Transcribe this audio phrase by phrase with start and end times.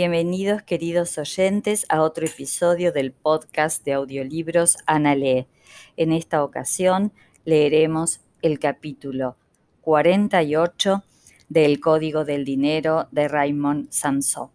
[0.00, 5.48] Bienvenidos queridos oyentes a otro episodio del podcast de audiolibros Ana Lee.
[5.96, 7.12] En esta ocasión
[7.44, 9.36] leeremos el capítulo
[9.80, 11.02] 48
[11.48, 14.50] del Código del Dinero de Raymond Samson.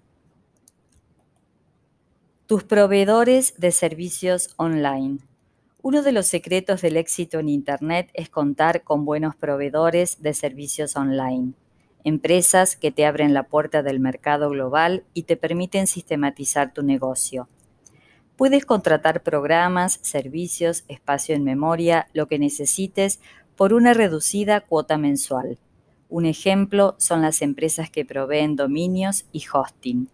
[2.46, 5.18] Tus proveedores de servicios online.
[5.82, 10.96] Uno de los secretos del éxito en Internet es contar con buenos proveedores de servicios
[10.96, 11.54] online
[12.04, 17.48] empresas que te abren la puerta del mercado global y te permiten sistematizar tu negocio.
[18.36, 23.20] Puedes contratar programas, servicios, espacio en memoria, lo que necesites
[23.56, 25.60] por una reducida cuota mensual.
[26.10, 30.10] Un ejemplo son las empresas que proveen dominios y hosting.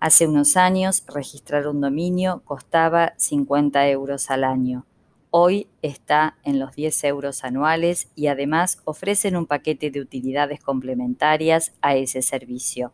[0.00, 4.86] Hace unos años registrar un dominio costaba 50 euros al año.
[5.30, 11.74] Hoy está en los 10 euros anuales y además ofrecen un paquete de utilidades complementarias
[11.82, 12.92] a ese servicio.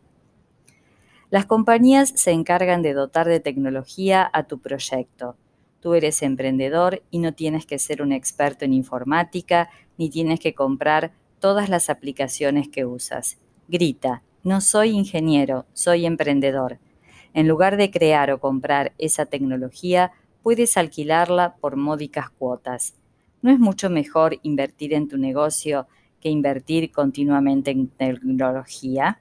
[1.29, 5.37] Las compañías se encargan de dotar de tecnología a tu proyecto.
[5.79, 10.53] Tú eres emprendedor y no tienes que ser un experto en informática ni tienes que
[10.53, 13.37] comprar todas las aplicaciones que usas.
[13.69, 16.79] Grita, no soy ingeniero, soy emprendedor.
[17.33, 20.11] En lugar de crear o comprar esa tecnología,
[20.45, 22.93] puedes alquilarla por módicas cuotas.
[23.41, 25.87] ¿No es mucho mejor invertir en tu negocio
[26.21, 29.19] que invertir continuamente en tecnología?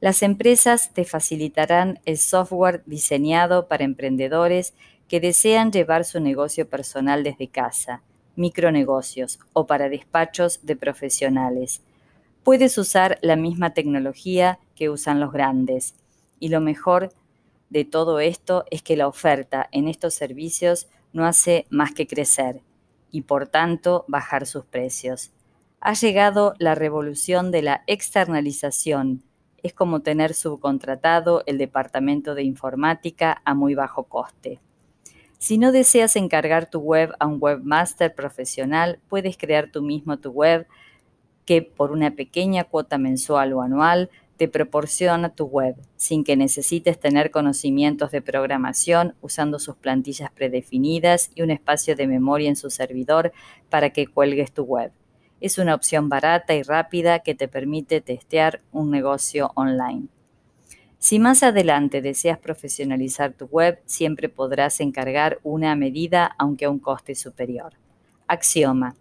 [0.00, 4.74] Las empresas te facilitarán el software diseñado para emprendedores
[5.06, 8.02] que desean llevar su negocio personal desde casa,
[8.34, 11.80] micronegocios o para despachos de profesionales.
[12.42, 15.94] Puedes usar la misma tecnología que usan los grandes
[16.40, 17.12] y lo mejor
[17.70, 22.60] de todo esto es que la oferta en estos servicios no hace más que crecer
[23.10, 25.32] y por tanto bajar sus precios.
[25.80, 29.22] Ha llegado la revolución de la externalización.
[29.62, 34.60] Es como tener subcontratado el departamento de informática a muy bajo coste.
[35.38, 40.30] Si no deseas encargar tu web a un webmaster profesional, puedes crear tú mismo tu
[40.30, 40.66] web
[41.44, 46.98] que por una pequeña cuota mensual o anual te proporciona tu web, sin que necesites
[46.98, 52.70] tener conocimientos de programación usando sus plantillas predefinidas y un espacio de memoria en su
[52.70, 53.32] servidor
[53.70, 54.92] para que cuelgues tu web.
[55.40, 60.08] Es una opción barata y rápida que te permite testear un negocio online.
[60.98, 66.78] Si más adelante deseas profesionalizar tu web, siempre podrás encargar una medida aunque a un
[66.78, 67.74] coste superior.
[68.26, 68.96] Axioma.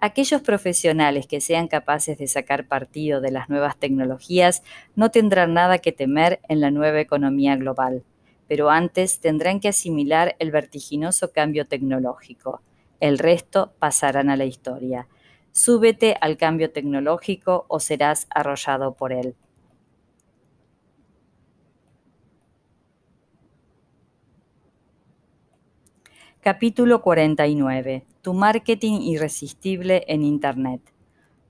[0.00, 4.62] Aquellos profesionales que sean capaces de sacar partido de las nuevas tecnologías
[4.94, 8.04] no tendrán nada que temer en la nueva economía global,
[8.46, 12.62] pero antes tendrán que asimilar el vertiginoso cambio tecnológico.
[13.00, 15.08] El resto pasarán a la historia.
[15.50, 19.34] Súbete al cambio tecnológico o serás arrollado por él.
[26.50, 28.06] Capítulo 49.
[28.22, 30.80] Tu marketing irresistible en Internet.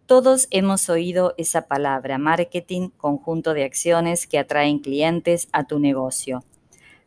[0.06, 6.42] Todos hemos oído esa palabra, marketing, conjunto de acciones que atraen clientes a tu negocio.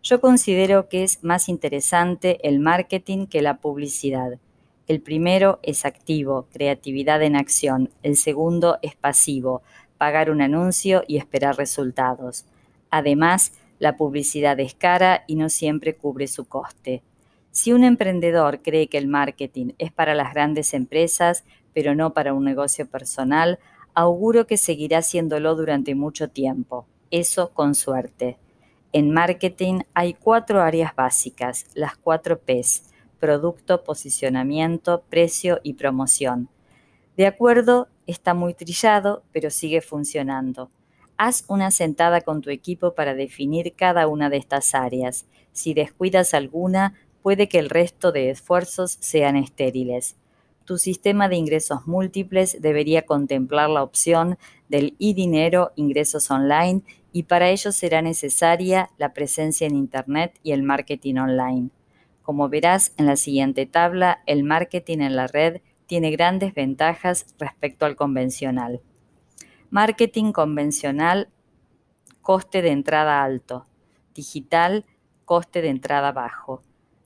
[0.01, 4.39] Yo considero que es más interesante el marketing que la publicidad.
[4.87, 7.89] El primero es activo, creatividad en acción.
[8.03, 9.63] El segundo es pasivo,
[9.97, 12.45] pagar un anuncio y esperar resultados.
[12.89, 17.03] Además, la publicidad es cara y no siempre cubre su coste.
[17.51, 22.33] Si un emprendedor cree que el marketing es para las grandes empresas, pero no para
[22.33, 23.59] un negocio personal,
[23.93, 26.87] auguro que seguirá haciéndolo durante mucho tiempo.
[27.11, 28.37] Eso con suerte.
[28.93, 32.83] En marketing hay cuatro áreas básicas, las cuatro Ps,
[33.19, 36.49] producto, posicionamiento, precio y promoción.
[37.17, 40.69] De acuerdo, está muy trillado, pero sigue funcionando.
[41.17, 45.25] Haz una sentada con tu equipo para definir cada una de estas áreas.
[45.51, 50.15] Si descuidas alguna, puede que el resto de esfuerzos sean estériles.
[50.65, 54.37] Tu sistema de ingresos múltiples debería contemplar la opción
[54.69, 60.63] del e-dinero ingresos online y para ello será necesaria la presencia en Internet y el
[60.63, 61.69] marketing online.
[62.21, 67.85] Como verás en la siguiente tabla, el marketing en la red tiene grandes ventajas respecto
[67.85, 68.81] al convencional.
[69.71, 71.29] Marketing convencional,
[72.21, 73.65] coste de entrada alto.
[74.13, 74.85] Digital,
[75.25, 76.61] coste de entrada bajo.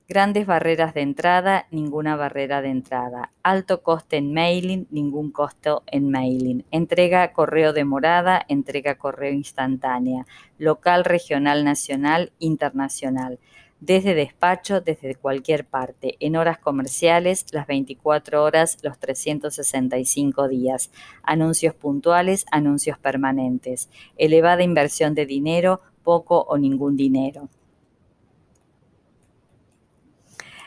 [0.08, 3.32] Grandes barreras de entrada, ninguna barrera de entrada.
[3.42, 6.64] Alto coste en mailing, ningún costo en mailing.
[6.70, 10.28] Entrega correo demorada, entrega correo instantánea.
[10.60, 13.40] Local, regional, nacional, internacional.
[13.80, 16.18] Desde despacho, desde cualquier parte.
[16.20, 20.92] En horas comerciales, las 24 horas, los 365 días.
[21.24, 23.90] Anuncios puntuales, anuncios permanentes.
[24.18, 27.50] Elevada inversión de dinero, poco o ningún dinero.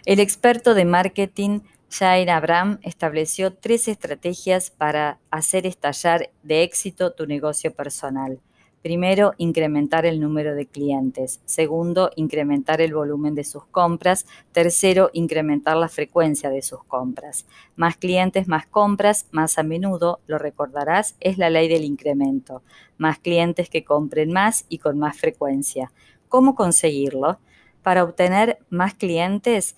[0.09, 1.61] El experto de marketing
[1.91, 8.41] Jair Abraham estableció tres estrategias para hacer estallar de éxito tu negocio personal.
[8.81, 11.43] Primero, incrementar el número de clientes.
[11.45, 14.25] Segundo, incrementar el volumen de sus compras.
[14.53, 17.45] Tercero, incrementar la frecuencia de sus compras.
[17.77, 22.63] Más clientes, más compras, más a menudo, lo recordarás, es la ley del incremento.
[22.97, 25.93] Más clientes que compren más y con más frecuencia.
[26.31, 27.41] ¿Cómo conseguirlo?
[27.83, 29.77] Para obtener más clientes,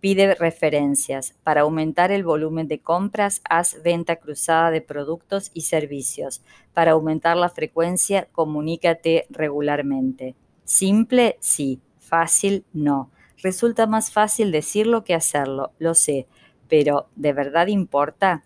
[0.00, 1.34] Pide referencias.
[1.44, 6.42] Para aumentar el volumen de compras, haz venta cruzada de productos y servicios.
[6.72, 10.34] Para aumentar la frecuencia, comunícate regularmente.
[10.64, 11.80] Simple, sí.
[11.98, 13.10] Fácil, no.
[13.42, 16.26] Resulta más fácil decirlo que hacerlo, lo sé,
[16.68, 18.42] pero ¿de verdad importa?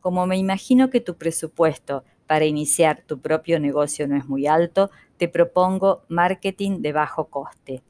[0.00, 4.90] Como me imagino que tu presupuesto para iniciar tu propio negocio no es muy alto,
[5.16, 7.82] te propongo marketing de bajo coste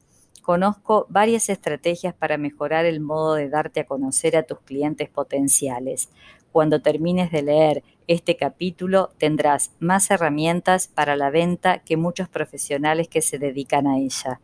[0.45, 6.09] conozco varias estrategias para mejorar el modo de darte a conocer a tus clientes potenciales.
[6.51, 13.07] Cuando termines de leer este capítulo tendrás más herramientas para la venta que muchos profesionales
[13.07, 14.39] que se dedican a ella.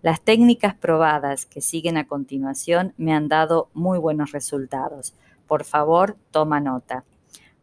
[0.00, 5.14] Las técnicas probadas que siguen a continuación me han dado muy buenos resultados.
[5.46, 7.04] Por favor, toma nota.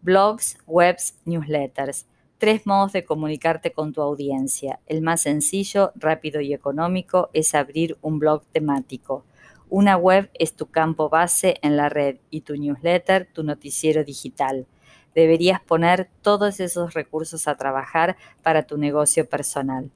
[0.04, 2.06] Blogs, webs, newsletters.
[2.42, 4.80] Tres modos de comunicarte con tu audiencia.
[4.88, 9.26] El más sencillo, rápido y económico es abrir un blog temático.
[9.70, 14.66] Una web es tu campo base en la red y tu newsletter tu noticiero digital.
[15.14, 19.92] Deberías poner todos esos recursos a trabajar para tu negocio personal.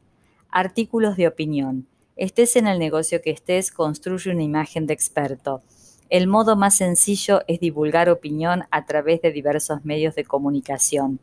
[0.51, 1.87] Artículos de opinión.
[2.15, 5.63] Estés en el negocio que estés, construye una imagen de experto.
[6.11, 11.19] El modo más sencillo es divulgar opinión a través de diversos medios de comunicación.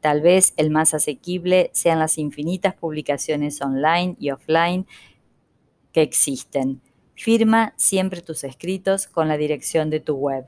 [0.00, 4.86] Tal vez el más asequible sean las infinitas publicaciones online y offline
[5.92, 6.80] que existen.
[7.14, 10.46] Firma siempre tus escritos con la dirección de tu web.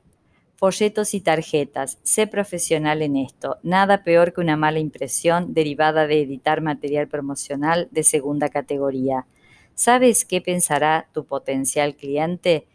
[0.57, 1.99] Folletos y tarjetas.
[2.03, 3.59] Sé profesional en esto.
[3.63, 9.27] Nada peor que una mala impresión derivada de editar material promocional de segunda categoría.
[9.75, 12.67] ¿Sabes qué pensará tu potencial cliente?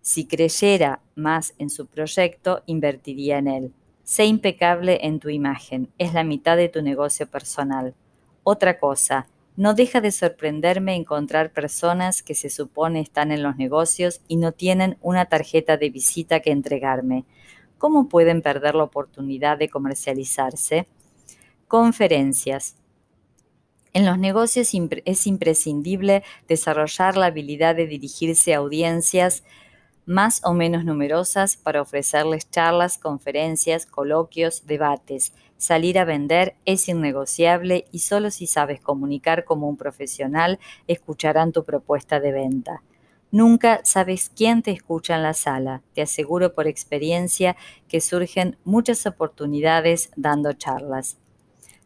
[0.00, 3.72] Si creyera más en su proyecto, invertiría en él.
[4.06, 7.96] Sé impecable en tu imagen, es la mitad de tu negocio personal.
[8.44, 9.26] Otra cosa,
[9.56, 14.52] no deja de sorprenderme encontrar personas que se supone están en los negocios y no
[14.52, 17.24] tienen una tarjeta de visita que entregarme.
[17.78, 20.86] ¿Cómo pueden perder la oportunidad de comercializarse?
[21.66, 22.76] Conferencias.
[23.92, 24.72] En los negocios
[25.04, 29.42] es imprescindible desarrollar la habilidad de dirigirse a audiencias
[30.06, 35.32] más o menos numerosas para ofrecerles charlas, conferencias, coloquios, debates.
[35.58, 41.64] Salir a vender es innegociable y solo si sabes comunicar como un profesional escucharán tu
[41.64, 42.82] propuesta de venta.
[43.32, 45.82] Nunca sabes quién te escucha en la sala.
[45.94, 47.56] Te aseguro por experiencia
[47.88, 51.18] que surgen muchas oportunidades dando charlas.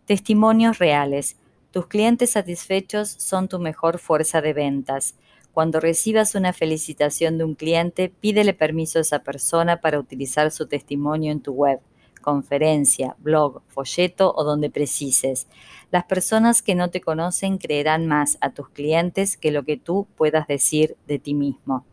[0.04, 1.36] Testimonios reales.
[1.70, 5.14] Tus clientes satisfechos son tu mejor fuerza de ventas.
[5.52, 10.68] Cuando recibas una felicitación de un cliente, pídele permiso a esa persona para utilizar su
[10.68, 11.80] testimonio en tu web,
[12.22, 15.48] conferencia, blog, folleto o donde precises.
[15.90, 20.06] Las personas que no te conocen creerán más a tus clientes que lo que tú
[20.16, 21.84] puedas decir de ti mismo.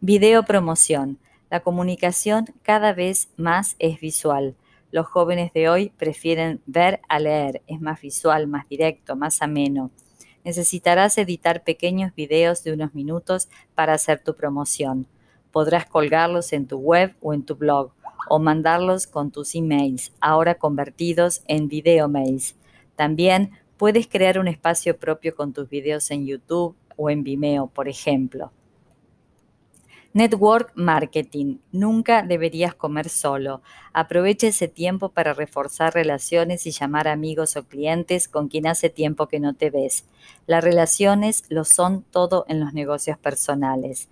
[0.00, 1.18] Video promoción.
[1.50, 4.56] La comunicación cada vez más es visual.
[4.90, 9.90] Los jóvenes de hoy prefieren ver a leer, es más visual, más directo, más ameno
[10.44, 15.06] necesitarás editar pequeños videos de unos minutos para hacer tu promoción.
[15.50, 17.92] Podrás colgarlos en tu web o en tu blog
[18.28, 22.56] o mandarlos con tus emails, ahora convertidos en video mails.
[22.96, 27.88] También puedes crear un espacio propio con tus videos en YouTube o en Vimeo, por
[27.88, 28.52] ejemplo.
[30.14, 31.56] Network Marketing.
[31.72, 33.62] Nunca deberías comer solo.
[33.94, 39.28] Aprovecha ese tiempo para reforzar relaciones y llamar amigos o clientes con quien hace tiempo
[39.28, 40.04] que no te ves.
[40.46, 44.10] Las relaciones lo son todo en los negocios personales.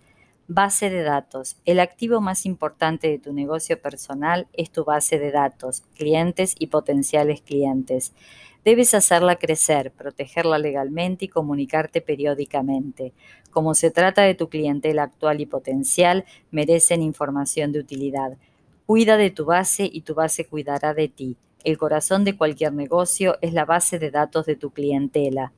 [0.48, 1.58] Base de datos.
[1.66, 6.68] El activo más importante de tu negocio personal es tu base de datos, clientes y
[6.68, 8.14] potenciales clientes.
[8.62, 13.14] Debes hacerla crecer, protegerla legalmente y comunicarte periódicamente.
[13.50, 18.36] Como se trata de tu clientela actual y potencial, merecen información de utilidad.
[18.84, 21.36] Cuida de tu base y tu base cuidará de ti.
[21.64, 25.52] El corazón de cualquier negocio es la base de datos de tu clientela.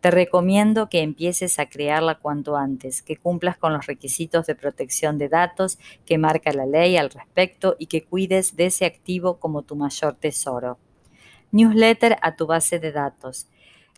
[0.00, 5.18] Te recomiendo que empieces a crearla cuanto antes, que cumplas con los requisitos de protección
[5.18, 9.62] de datos que marca la ley al respecto y que cuides de ese activo como
[9.62, 10.78] tu mayor tesoro.
[11.54, 13.46] Newsletter a tu base de datos.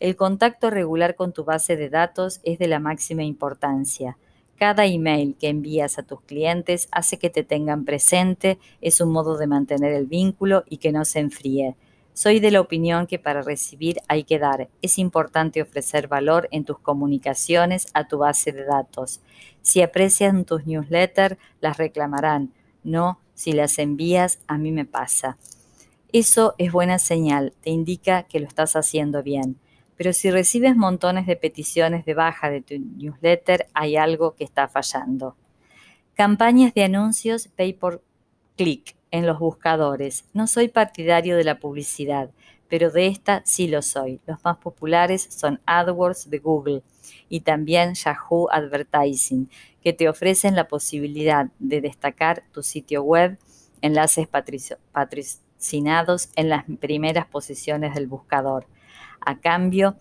[0.00, 4.18] El contacto regular con tu base de datos es de la máxima importancia.
[4.56, 9.38] Cada email que envías a tus clientes hace que te tengan presente, es un modo
[9.38, 11.76] de mantener el vínculo y que no se enfríe.
[12.12, 14.68] Soy de la opinión que para recibir hay que dar.
[14.82, 19.20] Es importante ofrecer valor en tus comunicaciones a tu base de datos.
[19.62, 22.52] Si aprecian tus newsletters, las reclamarán.
[22.82, 25.36] No, si las envías, a mí me pasa.
[26.14, 29.58] Eso es buena señal, te indica que lo estás haciendo bien.
[29.96, 34.68] Pero si recibes montones de peticiones de baja de tu newsletter, hay algo que está
[34.68, 35.34] fallando.
[36.14, 38.00] Campañas de anuncios pay por
[38.56, 40.24] click en los buscadores.
[40.32, 42.30] No soy partidario de la publicidad,
[42.68, 44.20] pero de esta sí lo soy.
[44.24, 46.82] Los más populares son AdWords de Google
[47.28, 49.50] y también Yahoo Advertising,
[49.82, 53.36] que te ofrecen la posibilidad de destacar tu sitio web,
[53.82, 54.28] enlaces
[56.36, 58.66] en las primeras posiciones del buscador.
[59.20, 59.96] A cambio,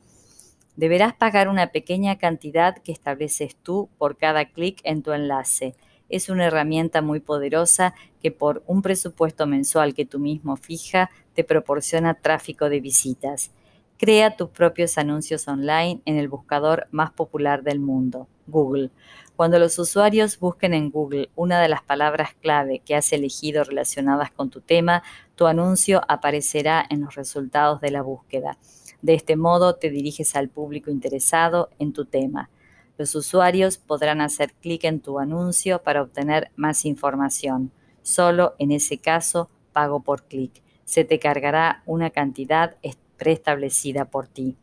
[0.76, 5.76] deberás pagar una pequeña cantidad que estableces tú por cada clic en tu enlace.
[6.10, 11.44] Es una herramienta muy poderosa que por un presupuesto mensual que tú mismo fija te
[11.44, 13.52] proporciona tráfico de visitas.
[13.98, 18.92] Crea tus propios anuncios online en el buscador más popular del mundo, Google.
[19.36, 24.32] Cuando los usuarios busquen en Google una de las palabras clave que has elegido relacionadas
[24.32, 25.04] con tu tema,
[25.36, 28.58] tu anuncio aparecerá en los resultados de la búsqueda.
[29.02, 32.50] De este modo te diriges al público interesado en tu tema.
[32.98, 37.72] Los usuarios podrán hacer clic en tu anuncio para obtener más información.
[38.04, 40.62] Solo en ese caso, pago por clic.
[40.86, 42.76] Se te cargará una cantidad
[43.18, 44.58] preestablecida por ti.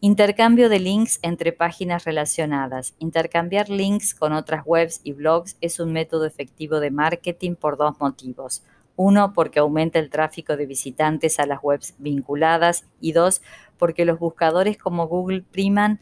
[0.00, 2.94] Intercambio de links entre páginas relacionadas.
[2.98, 8.00] Intercambiar links con otras webs y blogs es un método efectivo de marketing por dos
[8.00, 8.62] motivos.
[9.02, 13.40] Uno, porque aumenta el tráfico de visitantes a las webs vinculadas y dos,
[13.78, 16.00] porque los buscadores como Google priman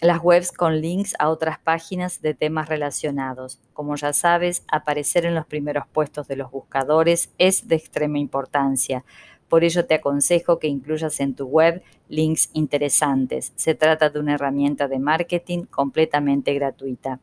[0.00, 3.60] las webs con links a otras páginas de temas relacionados.
[3.72, 9.04] Como ya sabes, aparecer en los primeros puestos de los buscadores es de extrema importancia.
[9.48, 13.52] Por ello te aconsejo que incluyas en tu web links interesantes.
[13.54, 17.20] Se trata de una herramienta de marketing completamente gratuita.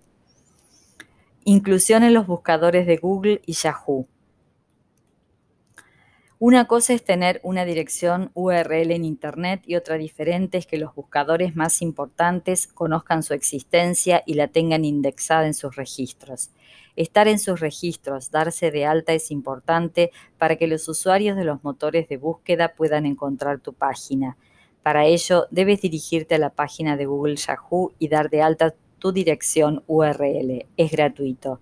[1.43, 4.07] Inclusión en los buscadores de Google y Yahoo.
[6.45, 10.93] Una cosa es tener una dirección URL en Internet y otra diferente es que los
[10.93, 16.51] buscadores más importantes conozcan su existencia y la tengan indexada en sus registros.
[16.97, 21.63] Estar en sus registros, darse de alta es importante para que los usuarios de los
[21.63, 24.35] motores de búsqueda puedan encontrar tu página.
[24.81, 29.13] Para ello, debes dirigirte a la página de Google Yahoo y dar de alta tu
[29.13, 30.65] dirección URL.
[30.75, 31.61] Es gratuito.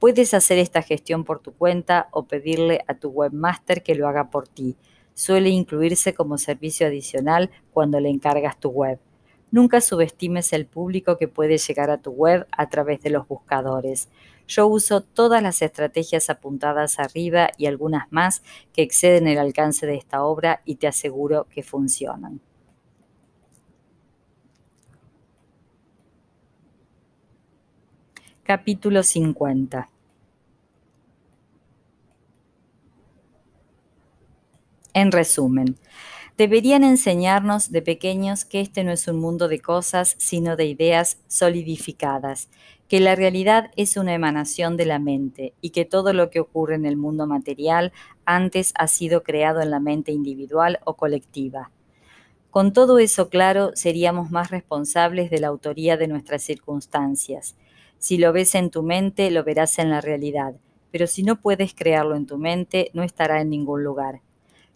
[0.00, 4.30] Puedes hacer esta gestión por tu cuenta o pedirle a tu webmaster que lo haga
[4.30, 4.78] por ti.
[5.12, 8.98] Suele incluirse como servicio adicional cuando le encargas tu web.
[9.50, 14.08] Nunca subestimes el público que puede llegar a tu web a través de los buscadores.
[14.48, 18.42] Yo uso todas las estrategias apuntadas arriba y algunas más
[18.72, 22.40] que exceden el alcance de esta obra y te aseguro que funcionan.
[28.50, 29.88] Capítulo 50
[34.92, 35.76] En resumen,
[36.36, 41.18] deberían enseñarnos de pequeños que este no es un mundo de cosas, sino de ideas
[41.28, 42.48] solidificadas,
[42.88, 46.74] que la realidad es una emanación de la mente y que todo lo que ocurre
[46.74, 47.92] en el mundo material
[48.24, 51.70] antes ha sido creado en la mente individual o colectiva.
[52.50, 57.54] Con todo eso claro, seríamos más responsables de la autoría de nuestras circunstancias
[58.00, 60.54] si lo ves en tu mente, lo verás en la realidad,
[60.90, 64.22] pero si no puedes crearlo en tu mente, no estará en ningún lugar.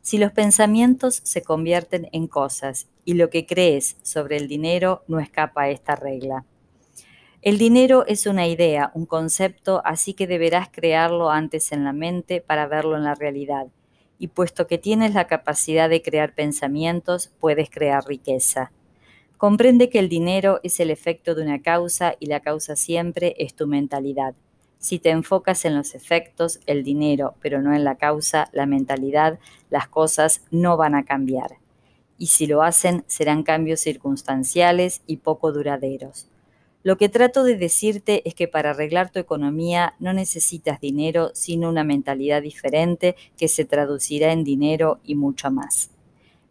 [0.03, 5.21] Si los pensamientos se convierten en cosas y lo que crees sobre el dinero no
[5.21, 6.45] escapa a esta regla.
[7.41, 12.43] El dinero es una idea, un concepto, así que deberás crearlo antes en la mente
[12.43, 13.69] para verlo en la realidad.
[14.19, 18.71] Y puesto que tienes la capacidad de crear pensamientos, puedes crear riqueza.
[19.45, 23.55] Comprende que el dinero es el efecto de una causa y la causa siempre es
[23.55, 24.35] tu mentalidad.
[24.79, 29.39] Si te enfocas en los efectos, el dinero, pero no en la causa, la mentalidad,
[29.69, 31.59] las cosas no van a cambiar.
[32.17, 36.27] Y si lo hacen, serán cambios circunstanciales y poco duraderos.
[36.83, 41.69] Lo que trato de decirte es que para arreglar tu economía no necesitas dinero, sino
[41.69, 45.94] una mentalidad diferente que se traducirá en dinero y mucho más.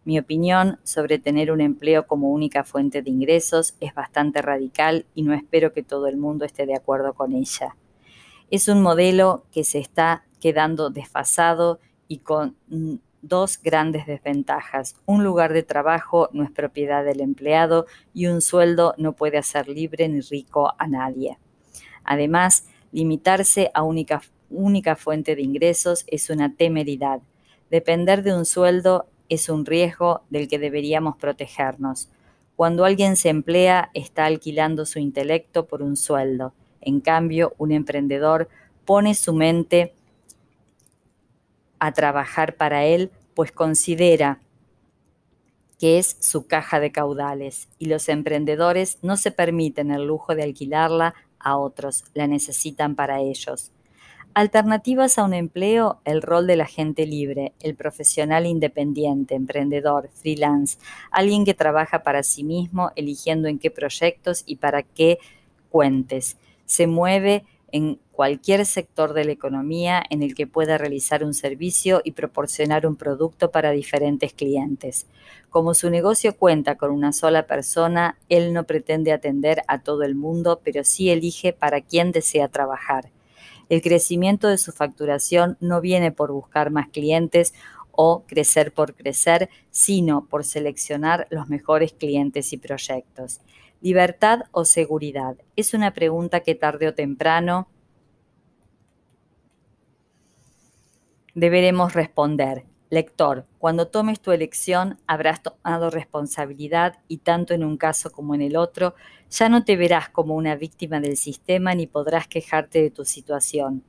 [0.05, 5.23] Mi opinión sobre tener un empleo como única fuente de ingresos es bastante radical y
[5.23, 7.77] no espero que todo el mundo esté de acuerdo con ella.
[8.51, 11.79] Es un modelo que se está quedando desfasado
[12.09, 12.57] y con
[13.21, 14.97] dos grandes desventajas.
[15.05, 19.69] Un lugar de trabajo no es propiedad del empleado y un sueldo no puede hacer
[19.69, 21.37] libre ni rico a nadie.
[22.03, 27.21] Además, limitarse a única, única fuente de ingresos es una temeridad.
[27.71, 32.09] Depender de un sueldo es un riesgo del que deberíamos protegernos.
[32.55, 36.53] Cuando alguien se emplea, está alquilando su intelecto por un sueldo.
[36.81, 38.49] En cambio, un emprendedor
[38.85, 39.93] pone su mente
[41.79, 44.39] a trabajar para él, pues considera
[45.83, 50.43] que es su caja de caudales y los emprendedores no se permiten el lujo de
[50.43, 53.72] alquilarla a otros, la necesitan para ellos.
[54.35, 60.79] Alternativas a un empleo, el rol del agente libre, el profesional independiente, emprendedor, freelance,
[61.11, 65.19] alguien que trabaja para sí mismo, eligiendo en qué proyectos y para qué
[65.69, 66.37] cuentes.
[66.65, 72.01] Se mueve en cualquier sector de la economía en el que pueda realizar un servicio
[72.03, 75.05] y proporcionar un producto para diferentes clientes.
[75.51, 80.15] Como su negocio cuenta con una sola persona, él no pretende atender a todo el
[80.15, 83.11] mundo, pero sí elige para quién desea trabajar.
[83.69, 87.53] El crecimiento de su facturación no viene por buscar más clientes
[87.91, 93.41] o crecer por crecer, sino por seleccionar los mejores clientes y proyectos.
[93.81, 95.35] ¿Libertad o seguridad?
[95.55, 97.67] Es una pregunta que tarde o temprano
[101.35, 102.65] deberemos responder.
[102.89, 108.41] Lector, cuando tomes tu elección habrás tomado responsabilidad y tanto en un caso como en
[108.41, 108.93] el otro,
[109.33, 113.83] ya no te verás como una víctima del sistema ni podrás quejarte de tu situación.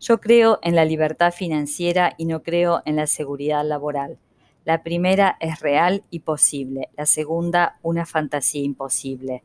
[0.00, 4.18] Yo creo en la libertad financiera y no creo en la seguridad laboral.
[4.64, 9.42] La primera es real y posible, la segunda una fantasía imposible.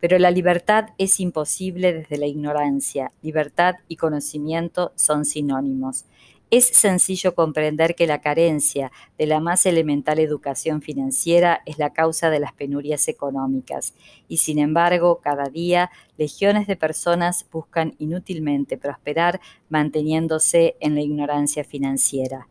[0.00, 3.12] Pero la libertad es imposible desde la ignorancia.
[3.20, 6.06] Libertad y conocimiento son sinónimos.
[6.50, 12.30] Es sencillo comprender que la carencia de la más elemental educación financiera es la causa
[12.30, 13.94] de las penurias económicas
[14.28, 21.64] y sin embargo cada día legiones de personas buscan inútilmente prosperar manteniéndose en la ignorancia
[21.64, 22.46] financiera.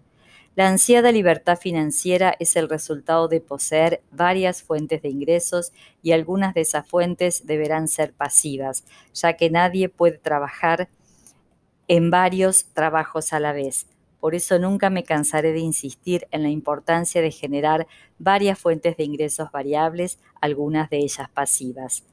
[0.55, 5.71] La ansiada libertad financiera es el resultado de poseer varias fuentes de ingresos
[6.03, 10.89] y algunas de esas fuentes deberán ser pasivas, ya que nadie puede trabajar
[11.87, 13.87] en varios trabajos a la vez.
[14.19, 17.87] Por eso nunca me cansaré de insistir en la importancia de generar
[18.19, 22.03] varias fuentes de ingresos variables, algunas de ellas pasivas.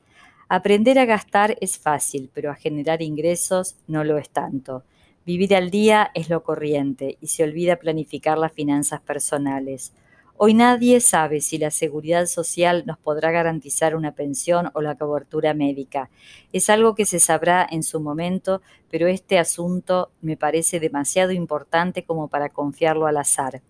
[0.48, 4.82] Aprender a gastar es fácil, pero a generar ingresos no lo es tanto.
[5.24, 9.92] Vivir al día es lo corriente y se olvida planificar las finanzas personales.
[10.42, 15.52] Hoy nadie sabe si la seguridad social nos podrá garantizar una pensión o la cobertura
[15.52, 16.08] médica.
[16.50, 22.04] Es algo que se sabrá en su momento, pero este asunto me parece demasiado importante
[22.04, 23.60] como para confiarlo al azar.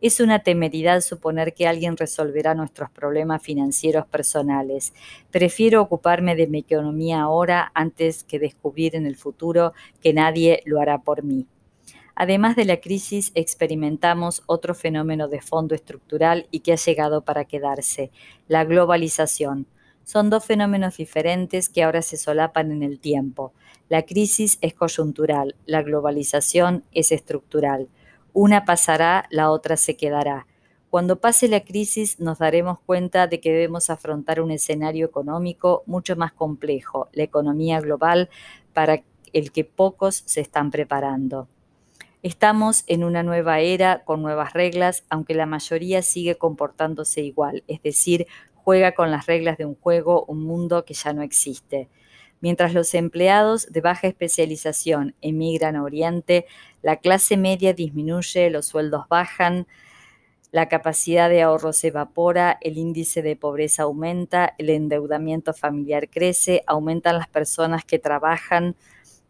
[0.00, 4.92] Es una temeridad suponer que alguien resolverá nuestros problemas financieros personales.
[5.30, 10.80] Prefiero ocuparme de mi economía ahora antes que descubrir en el futuro que nadie lo
[10.80, 11.46] hará por mí.
[12.22, 17.46] Además de la crisis, experimentamos otro fenómeno de fondo estructural y que ha llegado para
[17.46, 18.10] quedarse,
[18.46, 19.66] la globalización.
[20.04, 23.54] Son dos fenómenos diferentes que ahora se solapan en el tiempo.
[23.88, 27.88] La crisis es coyuntural, la globalización es estructural.
[28.34, 30.46] Una pasará, la otra se quedará.
[30.90, 36.16] Cuando pase la crisis nos daremos cuenta de que debemos afrontar un escenario económico mucho
[36.16, 38.28] más complejo, la economía global,
[38.74, 39.02] para
[39.32, 41.48] el que pocos se están preparando.
[42.22, 47.82] Estamos en una nueva era con nuevas reglas, aunque la mayoría sigue comportándose igual, es
[47.82, 51.88] decir, juega con las reglas de un juego, un mundo que ya no existe.
[52.42, 56.44] Mientras los empleados de baja especialización emigran a Oriente,
[56.82, 59.66] la clase media disminuye, los sueldos bajan,
[60.52, 66.64] la capacidad de ahorro se evapora, el índice de pobreza aumenta, el endeudamiento familiar crece,
[66.66, 68.76] aumentan las personas que trabajan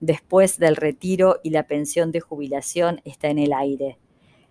[0.01, 3.99] después del retiro y la pensión de jubilación está en el aire.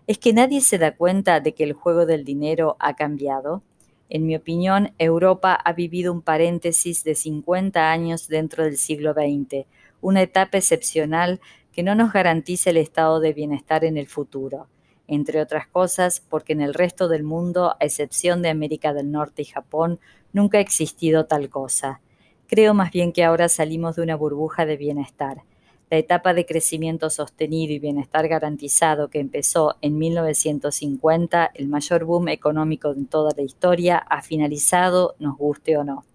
[0.07, 3.63] ¿Es que nadie se da cuenta de que el juego del dinero ha cambiado?
[4.09, 9.67] En mi opinión, Europa ha vivido un paréntesis de 50 años dentro del siglo XX,
[10.01, 11.39] una etapa excepcional
[11.71, 14.67] que no nos garantiza el estado de bienestar en el futuro,
[15.07, 19.43] entre otras cosas porque en el resto del mundo, a excepción de América del Norte
[19.43, 19.99] y Japón,
[20.33, 22.01] nunca ha existido tal cosa.
[22.49, 25.43] Creo más bien que ahora salimos de una burbuja de bienestar.
[25.91, 32.29] La etapa de crecimiento sostenido y bienestar garantizado que empezó en 1950, el mayor boom
[32.29, 36.05] económico en toda la historia, ha finalizado, nos guste o no.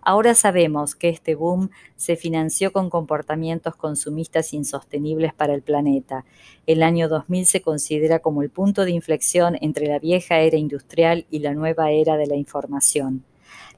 [0.00, 6.24] Ahora sabemos que este boom se financió con comportamientos consumistas insostenibles para el planeta.
[6.68, 11.26] El año 2000 se considera como el punto de inflexión entre la vieja era industrial
[11.32, 13.24] y la nueva era de la información.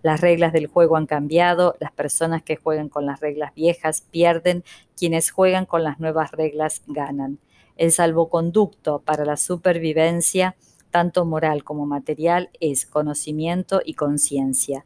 [0.06, 4.62] Las reglas del juego han cambiado, las personas que juegan con las reglas viejas pierden,
[4.96, 7.40] quienes juegan con las nuevas reglas ganan.
[7.76, 10.54] El salvoconducto para la supervivencia,
[10.92, 14.84] tanto moral como material, es conocimiento y conciencia.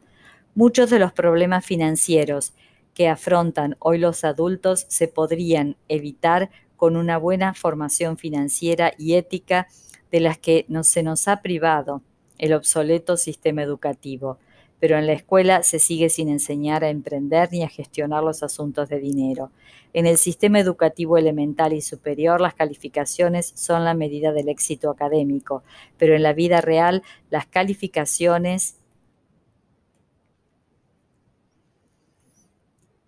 [0.55, 2.55] Muchos de los problemas financieros
[2.95, 9.67] que afrontan hoy los adultos se podrían evitar con una buena formación financiera y ética
[10.11, 12.01] de las que no, se nos ha privado
[12.39, 14.39] el obsoleto sistema educativo.
[14.81, 18.89] Pero en la escuela se sigue sin enseñar a emprender ni a gestionar los asuntos
[18.89, 19.51] de dinero.
[19.93, 25.63] En el sistema educativo elemental y superior las calificaciones son la medida del éxito académico,
[25.97, 28.75] pero en la vida real las calificaciones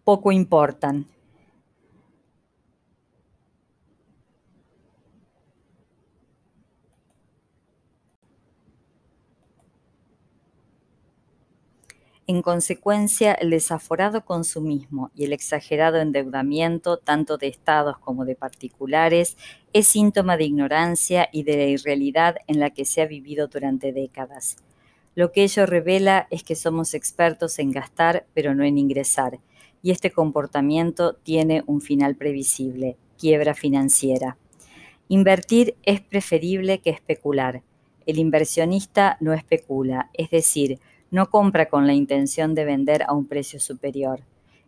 [0.04, 1.08] poco importan.
[12.26, 19.36] En consecuencia, el desaforado consumismo y el exagerado endeudamiento, tanto de estados como de particulares,
[19.74, 23.92] es síntoma de ignorancia y de la irrealidad en la que se ha vivido durante
[23.92, 24.56] décadas.
[25.16, 29.40] Lo que ello revela es que somos expertos en gastar, pero no en ingresar,
[29.82, 34.38] y este comportamiento tiene un final previsible, quiebra financiera.
[35.10, 37.64] Invertir es preferible que especular.
[38.06, 40.80] El inversionista no especula, es decir,
[41.14, 44.22] no compra con la intención de vender a un precio superior.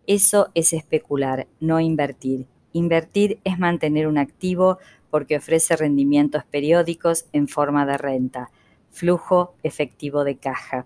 [0.06, 2.46] Eso es especular, no invertir.
[2.72, 4.78] Invertir es mantener un activo
[5.10, 8.52] porque ofrece rendimientos periódicos en forma de renta,
[8.92, 10.86] flujo efectivo de caja.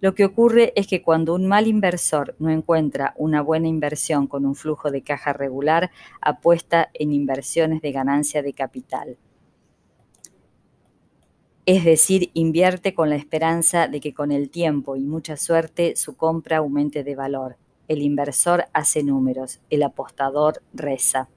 [0.00, 4.46] Lo que ocurre es que cuando un mal inversor no encuentra una buena inversión con
[4.46, 9.16] un flujo de caja regular, apuesta en inversiones de ganancia de capital.
[11.66, 16.14] Es decir, invierte con la esperanza de que con el tiempo y mucha suerte su
[16.14, 17.56] compra aumente de valor.
[17.88, 21.28] El inversor hace números, el apostador reza.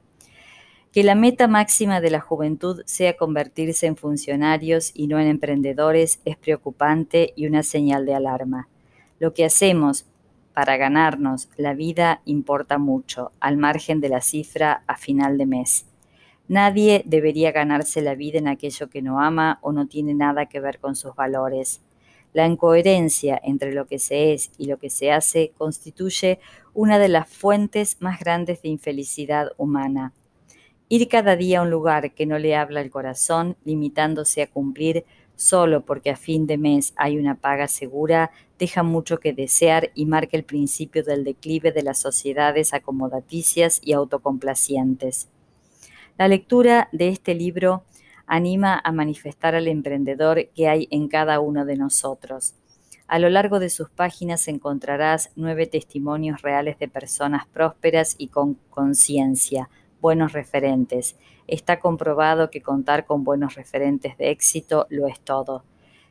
[0.91, 6.19] Que la meta máxima de la juventud sea convertirse en funcionarios y no en emprendedores
[6.25, 8.67] es preocupante y una señal de alarma.
[9.19, 10.07] Lo que hacemos
[10.53, 15.85] para ganarnos la vida importa mucho, al margen de la cifra a final de mes.
[16.49, 20.62] Nadie debería ganarse la vida en aquello que no ama o no tiene nada que
[20.62, 21.81] ver con sus valores.
[22.33, 26.39] La incoherencia entre lo que se es y lo que se hace constituye
[26.73, 30.13] una de las fuentes más grandes de infelicidad humana.
[30.88, 35.03] Ir cada día a un lugar que no le habla el corazón, limitándose a cumplir
[35.36, 40.05] solo porque a fin de mes hay una paga segura, deja mucho que desear y
[40.05, 45.27] marca el principio del declive de las sociedades acomodaticias y autocomplacientes.
[46.17, 47.84] La lectura de este libro
[48.25, 52.56] anima a manifestar al emprendedor que hay en cada uno de nosotros.
[53.08, 58.56] A lo largo de sus páginas encontrarás nueve testimonios reales de personas prósperas y con
[58.71, 59.69] conciencia,
[60.01, 61.15] buenos referentes.
[61.45, 65.65] Está comprobado que contar con buenos referentes de éxito lo es todo.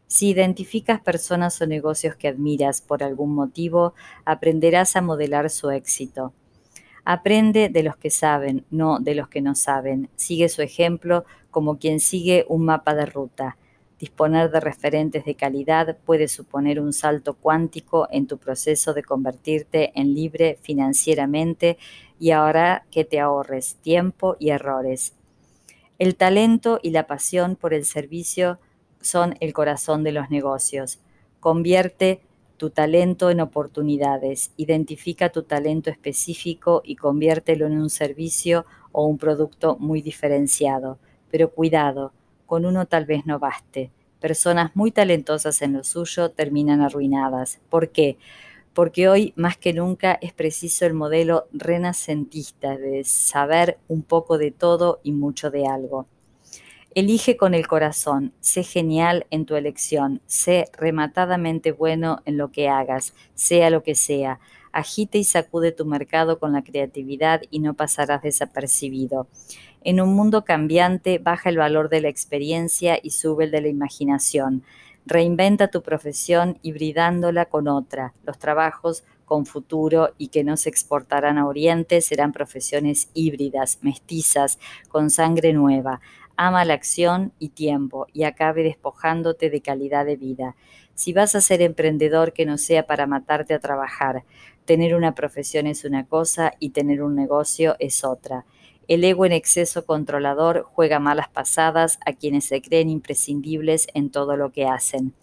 [0.06, 3.92] Si identificas personas o negocios que admiras por algún motivo,
[4.24, 6.32] aprenderás a modelar su éxito.
[7.08, 10.10] Aprende de los que saben, no de los que no saben.
[10.16, 13.56] Sigue su ejemplo como quien sigue un mapa de ruta.
[14.00, 19.92] Disponer de referentes de calidad puede suponer un salto cuántico en tu proceso de convertirte
[19.94, 21.78] en libre financieramente
[22.18, 25.14] y ahora que te ahorres tiempo y errores.
[26.00, 28.58] El talento y la pasión por el servicio
[29.00, 30.98] son el corazón de los negocios.
[31.38, 32.20] Convierte
[32.56, 39.18] tu talento en oportunidades, identifica tu talento específico y conviértelo en un servicio o un
[39.18, 40.98] producto muy diferenciado.
[41.30, 42.12] Pero cuidado,
[42.46, 43.90] con uno tal vez no baste.
[44.20, 47.60] Personas muy talentosas en lo suyo terminan arruinadas.
[47.68, 48.16] ¿Por qué?
[48.72, 54.50] Porque hoy más que nunca es preciso el modelo renacentista de saber un poco de
[54.50, 56.06] todo y mucho de algo.
[56.96, 62.70] Elige con el corazón, sé genial en tu elección, sé rematadamente bueno en lo que
[62.70, 64.40] hagas, sea lo que sea.
[64.72, 69.28] Agite y sacude tu mercado con la creatividad y no pasarás desapercibido.
[69.84, 73.68] En un mundo cambiante, baja el valor de la experiencia y sube el de la
[73.68, 74.62] imaginación.
[75.04, 78.14] Reinventa tu profesión hibridándola con otra.
[78.24, 84.58] Los trabajos con futuro y que no se exportarán a Oriente serán profesiones híbridas, mestizas,
[84.88, 86.00] con sangre nueva.
[86.36, 90.54] Ama la acción y tiempo y acabe despojándote de calidad de vida.
[90.94, 94.24] Si vas a ser emprendedor, que no sea para matarte a trabajar.
[94.66, 98.44] Tener una profesión es una cosa y tener un negocio es otra.
[98.86, 104.36] El ego en exceso controlador juega malas pasadas a quienes se creen imprescindibles en todo
[104.36, 105.14] lo que hacen.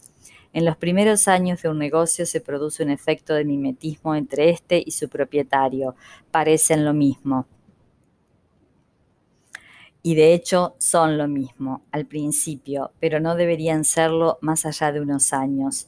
[0.52, 4.84] En los primeros años de un negocio se produce un efecto de mimetismo entre éste
[4.86, 5.96] y su propietario.
[6.32, 7.48] Parecen lo mismo
[10.04, 15.00] y de hecho son lo mismo al principio, pero no deberían serlo más allá de
[15.00, 15.88] unos años.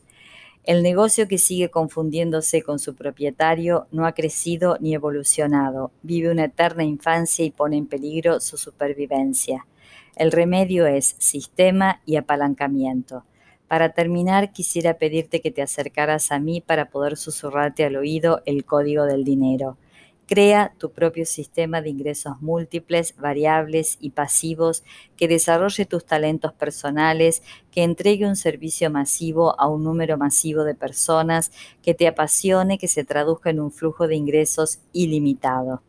[0.63, 6.45] El negocio que sigue confundiéndose con su propietario no ha crecido ni evolucionado, vive una
[6.45, 9.67] eterna infancia y pone en peligro su supervivencia.
[10.15, 13.25] El remedio es sistema y apalancamiento.
[13.67, 18.63] Para terminar, quisiera pedirte que te acercaras a mí para poder susurrarte al oído el
[18.63, 19.78] código del dinero.
[20.27, 24.83] Crea tu propio sistema de ingresos múltiples, variables y pasivos
[25.17, 30.73] que desarrolle tus talentos personales, que entregue un servicio masivo a un número masivo de
[30.73, 31.51] personas,
[31.83, 35.83] que te apasione, que se traduzca en un flujo de ingresos ilimitado.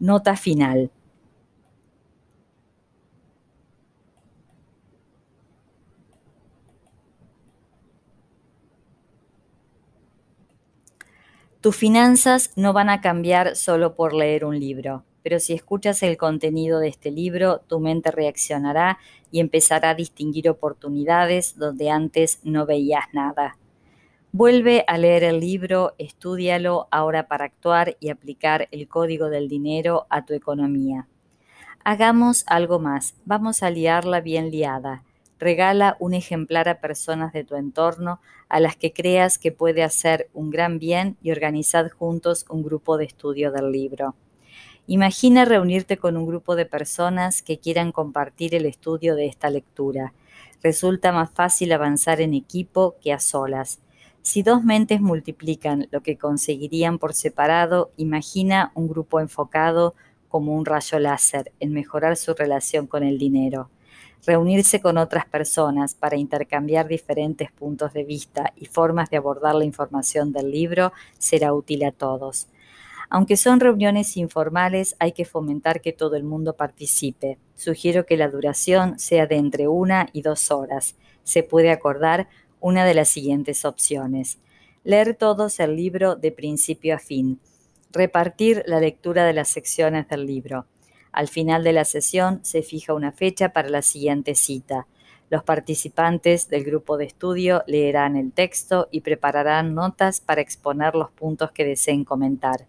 [0.00, 0.90] Nota final.
[11.62, 16.16] Tus finanzas no van a cambiar solo por leer un libro, pero si escuchas el
[16.16, 18.98] contenido de este libro, tu mente reaccionará
[19.30, 23.58] y empezará a distinguir oportunidades donde antes no veías nada.
[24.32, 30.08] Vuelve a leer el libro, estúdialo ahora para actuar y aplicar el código del dinero
[30.10, 31.06] a tu economía.
[31.84, 35.04] Hagamos algo más, vamos a liarla bien liada.
[35.42, 40.30] Regala un ejemplar a personas de tu entorno a las que creas que puede hacer
[40.34, 44.14] un gran bien y organizad juntos un grupo de estudio del libro.
[44.86, 50.12] Imagina reunirte con un grupo de personas que quieran compartir el estudio de esta lectura.
[50.62, 53.80] Resulta más fácil avanzar en equipo que a solas.
[54.22, 59.96] Si dos mentes multiplican lo que conseguirían por separado, imagina un grupo enfocado
[60.28, 63.70] como un rayo láser en mejorar su relación con el dinero.
[64.24, 69.64] Reunirse con otras personas para intercambiar diferentes puntos de vista y formas de abordar la
[69.64, 72.46] información del libro será útil a todos.
[73.10, 77.36] Aunque son reuniones informales, hay que fomentar que todo el mundo participe.
[77.56, 80.94] Sugiero que la duración sea de entre una y dos horas.
[81.24, 82.28] Se puede acordar
[82.60, 84.38] una de las siguientes opciones.
[84.84, 87.40] Leer todos el libro de principio a fin.
[87.90, 90.66] Repartir la lectura de las secciones del libro
[91.12, 94.86] al final de la sesión se fija una fecha para la siguiente cita.
[95.28, 101.10] Los participantes del grupo de estudio leerán el texto y prepararán notas para exponer los
[101.10, 102.66] puntos que deseen comentar.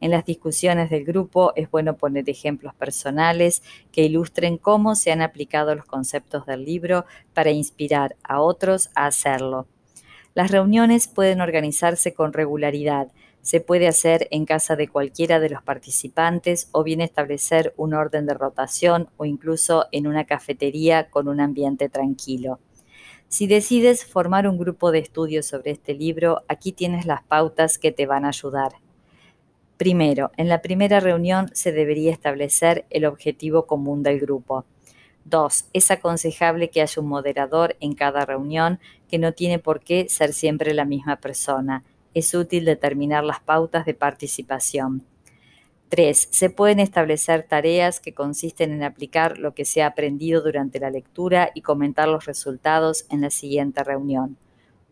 [0.00, 5.22] En las discusiones del grupo es bueno poner ejemplos personales que ilustren cómo se han
[5.22, 9.68] aplicado los conceptos del libro para inspirar a otros a hacerlo.
[10.34, 13.12] Las reuniones pueden organizarse con regularidad
[13.42, 18.24] se puede hacer en casa de cualquiera de los participantes o bien establecer un orden
[18.24, 22.60] de rotación o incluso en una cafetería con un ambiente tranquilo.
[23.26, 27.90] Si decides formar un grupo de estudio sobre este libro, aquí tienes las pautas que
[27.90, 28.74] te van a ayudar.
[29.76, 34.64] Primero, en la primera reunión se debería establecer el objetivo común del grupo.
[35.24, 40.08] Dos, Es aconsejable que haya un moderador en cada reunión que no tiene por qué
[40.08, 45.04] ser siempre la misma persona es útil determinar las pautas de participación.
[45.88, 46.28] 3.
[46.30, 50.90] Se pueden establecer tareas que consisten en aplicar lo que se ha aprendido durante la
[50.90, 54.38] lectura y comentar los resultados en la siguiente reunión.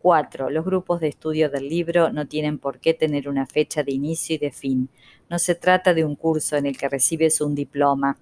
[0.01, 0.49] 4.
[0.49, 4.35] Los grupos de estudio del libro no tienen por qué tener una fecha de inicio
[4.35, 4.89] y de fin.
[5.29, 8.17] No se trata de un curso en el que recibes un diploma,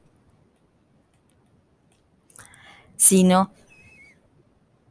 [2.95, 3.51] sino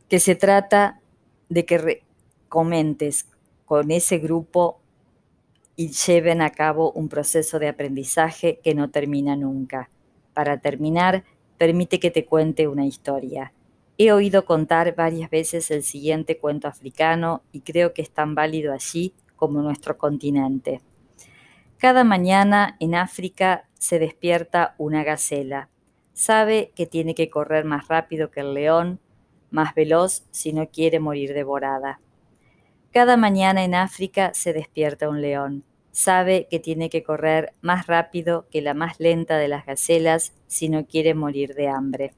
[0.08, 1.00] que se trata
[1.48, 2.02] de que
[2.48, 3.28] comentes
[3.68, 4.80] con ese grupo
[5.76, 9.90] y lleven a cabo un proceso de aprendizaje que no termina nunca.
[10.32, 11.22] Para terminar,
[11.58, 13.52] permite que te cuente una historia.
[13.98, 18.72] He oído contar varias veces el siguiente cuento africano y creo que es tan válido
[18.72, 20.80] allí como nuestro continente.
[21.76, 25.68] Cada mañana en África se despierta una gacela.
[26.14, 28.98] Sabe que tiene que correr más rápido que el león,
[29.50, 32.00] más veloz si no quiere morir devorada.
[32.92, 35.64] Cada mañana en África se despierta un león.
[35.92, 40.68] Sabe que tiene que correr más rápido que la más lenta de las gacelas si
[40.68, 42.14] no quiere morir de hambre.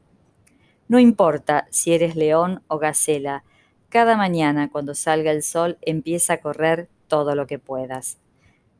[0.87, 3.43] No importa si eres león o gacela,
[3.89, 8.19] cada mañana cuando salga el sol empieza a correr todo lo que puedas.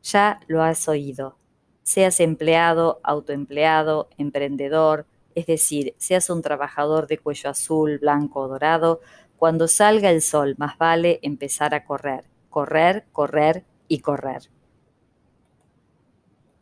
[0.03, 1.37] Ya lo has oído.
[1.83, 9.01] seas empleado, autoempleado, emprendedor, es decir, seas un trabajador de cuello azul, blanco o dorado,
[9.41, 14.51] cuando salga el sol más vale empezar a correr, correr, correr y correr.